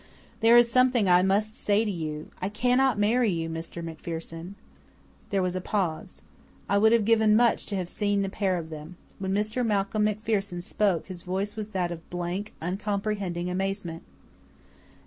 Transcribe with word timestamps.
"There 0.39 0.57
is 0.57 0.67
something 0.71 1.07
I 1.07 1.21
must 1.21 1.55
say 1.55 1.85
to 1.85 1.91
you. 1.91 2.31
I 2.41 2.49
cannot 2.49 2.97
marry 2.97 3.31
you, 3.31 3.47
Mr. 3.47 3.83
MacPherson." 3.83 4.55
There 5.29 5.43
was 5.43 5.55
a 5.55 5.61
pause. 5.61 6.23
I 6.67 6.79
would 6.79 6.91
have 6.91 7.05
given 7.05 7.35
much 7.35 7.67
to 7.67 7.75
have 7.75 7.87
seen 7.87 8.23
the 8.23 8.27
pair 8.27 8.57
of 8.57 8.71
them. 8.71 8.97
When 9.19 9.31
Mr. 9.31 9.63
Malcolm 9.63 10.05
MacPherson 10.05 10.63
spoke 10.63 11.05
his 11.05 11.21
voice 11.21 11.55
was 11.55 11.69
that 11.69 11.91
of 11.91 12.09
blank, 12.09 12.51
uncomprehending 12.63 13.47
amazement. 13.47 14.01